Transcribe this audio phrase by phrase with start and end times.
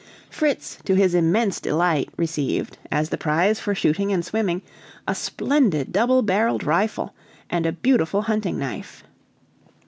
[0.31, 4.63] Fritz, to his immense delight, received, as the prize for shooting and swimming,
[5.07, 7.13] a splendid double barreled rifle,
[7.51, 9.03] and a beautiful hunting knife.